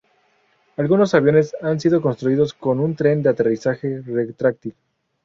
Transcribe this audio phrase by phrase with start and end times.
[0.77, 4.73] Algunos aviones han sido construidos con un tren de aterrizaje retráctil.